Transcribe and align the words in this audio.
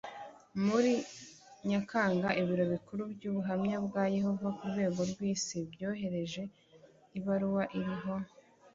Muri 0.65 0.93
nyakanga 1.69 2.27
ibiro 2.41 2.63
bikuru 2.73 3.01
by 3.13 3.23
abahamya 3.29 3.77
ba 3.91 4.03
yehova 4.15 4.47
ku 4.57 4.63
rwego 4.71 5.01
rw 5.11 5.19
isi 5.33 5.57
byoherereje 5.71 6.41
ibaruwa 7.17 7.63
iriho 7.79 8.13